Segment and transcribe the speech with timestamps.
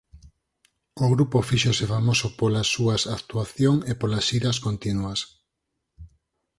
[1.03, 5.19] O grupo fíxose famoso polas súas actuación e polas xiras continuas.